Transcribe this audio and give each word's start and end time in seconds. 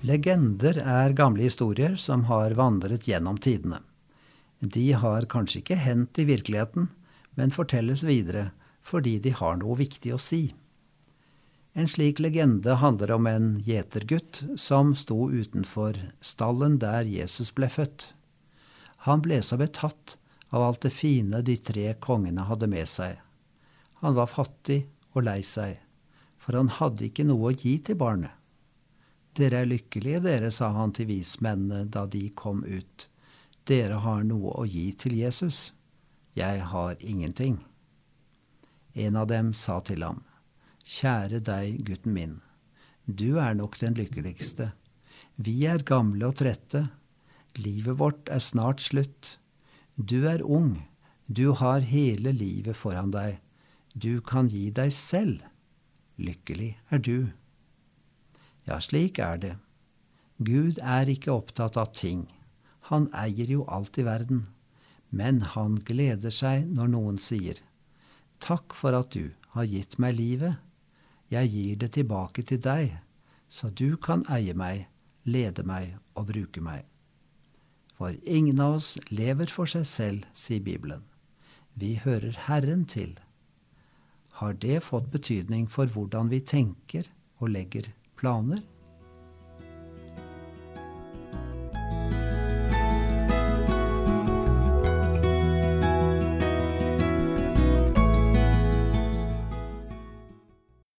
Legender 0.00 0.76
er 0.78 1.10
gamle 1.10 1.42
historier 1.42 1.96
som 1.98 2.28
har 2.28 2.52
vandret 2.54 3.08
gjennom 3.10 3.38
tidene. 3.42 3.80
De 4.60 4.92
har 4.94 5.26
kanskje 5.26 5.58
ikke 5.58 5.78
hendt 5.82 6.20
i 6.22 6.26
virkeligheten, 6.28 6.86
men 7.34 7.54
fortelles 7.54 8.04
videre 8.06 8.52
fordi 8.88 9.16
de 9.18 9.32
har 9.34 9.58
noe 9.58 9.74
viktig 9.78 10.14
å 10.14 10.20
si. 10.22 10.54
En 11.74 11.90
slik 11.90 12.22
legende 12.22 12.78
handler 12.78 13.16
om 13.18 13.26
en 13.26 13.50
gjetergutt 13.66 14.44
som 14.54 14.94
sto 14.94 15.28
utenfor 15.34 15.98
stallen 16.22 16.78
der 16.78 17.02
Jesus 17.02 17.50
ble 17.54 17.66
født. 17.66 18.12
Han 19.10 19.22
ble 19.26 19.42
så 19.42 19.58
betatt 19.58 20.16
av 20.54 20.62
alt 20.62 20.86
det 20.86 20.94
fine 20.94 21.42
de 21.42 21.58
tre 21.58 21.90
kongene 21.98 22.46
hadde 22.46 22.70
med 22.70 22.86
seg. 22.86 23.18
Han 23.98 24.14
var 24.14 24.30
fattig 24.30 24.84
og 25.10 25.26
lei 25.26 25.40
seg, 25.42 25.74
for 26.38 26.54
han 26.54 26.70
hadde 26.78 27.10
ikke 27.10 27.26
noe 27.26 27.50
å 27.50 27.56
gi 27.58 27.80
til 27.82 27.98
barnet. 27.98 28.37
Dere 29.38 29.62
er 29.62 29.68
lykkelige, 29.70 30.20
dere, 30.24 30.50
sa 30.50 30.72
han 30.74 30.90
til 30.96 31.06
vismennene 31.12 31.86
da 31.94 32.06
de 32.10 32.24
kom 32.34 32.64
ut. 32.66 33.06
Dere 33.68 34.00
har 34.02 34.24
noe 34.26 34.56
å 34.58 34.64
gi 34.66 34.88
til 34.98 35.14
Jesus. 35.20 35.70
Jeg 36.34 36.64
har 36.72 36.98
ingenting. 36.98 37.60
En 38.98 39.16
av 39.20 39.28
dem 39.30 39.52
sa 39.54 39.78
til 39.86 40.02
ham, 40.02 40.24
Kjære 40.88 41.42
deg, 41.44 41.82
gutten 41.84 42.14
min, 42.16 42.38
du 43.04 43.38
er 43.38 43.54
nok 43.54 43.76
den 43.80 43.94
lykkeligste. 43.98 44.72
Vi 45.36 45.54
er 45.68 45.84
gamle 45.86 46.30
og 46.30 46.38
trette. 46.40 46.88
Livet 47.60 47.98
vårt 48.00 48.30
er 48.32 48.42
snart 48.42 48.82
slutt. 48.82 49.36
Du 49.94 50.26
er 50.30 50.42
ung, 50.42 50.80
du 51.26 51.52
har 51.60 51.84
hele 51.84 52.32
livet 52.32 52.76
foran 52.76 53.12
deg. 53.14 53.38
Du 53.94 54.20
kan 54.24 54.48
gi 54.48 54.70
deg 54.74 54.92
selv. 54.96 55.44
Lykkelig 56.18 56.72
er 56.90 57.04
du. 57.04 57.30
Ja, 58.68 58.76
slik 58.84 59.18
er 59.18 59.38
det. 59.40 59.54
Gud 60.44 60.76
er 60.84 61.08
ikke 61.08 61.32
opptatt 61.32 61.78
av 61.80 61.94
ting. 61.96 62.26
Han 62.92 63.08
eier 63.16 63.48
jo 63.48 63.64
alt 63.64 63.96
i 63.98 64.04
verden. 64.04 64.46
Men 65.08 65.40
han 65.54 65.78
gleder 65.88 66.32
seg 66.34 66.68
når 66.68 66.92
noen 66.92 67.18
sier, 67.22 67.56
Takk 68.44 68.74
for 68.76 68.94
at 68.94 69.16
du 69.16 69.32
har 69.56 69.66
gitt 69.66 69.96
meg 69.98 70.18
livet. 70.18 70.60
Jeg 71.32 71.50
gir 71.50 71.78
det 71.80 71.88
tilbake 71.96 72.44
til 72.46 72.60
deg, 72.62 72.92
så 73.48 73.72
du 73.72 73.96
kan 73.96 74.22
eie 74.30 74.54
meg, 74.54 74.84
lede 75.24 75.64
meg 75.66 75.96
og 76.14 76.28
bruke 76.28 76.62
meg. 76.62 76.84
For 77.96 78.14
ingen 78.22 78.60
av 78.62 78.76
oss 78.78 78.92
lever 79.10 79.50
for 79.50 79.66
seg 79.66 79.88
selv, 79.88 80.28
sier 80.36 80.62
Bibelen. 80.62 81.02
Vi 81.74 81.96
hører 82.04 82.36
Herren 82.46 82.84
til. 82.86 83.16
Har 84.38 84.54
det 84.54 84.84
fått 84.86 85.10
betydning 85.10 85.66
for 85.72 85.90
hvordan 85.90 86.30
vi 86.30 86.44
tenker 86.44 87.08
og 87.40 87.50
legger 87.56 87.90
planer? 88.18 88.62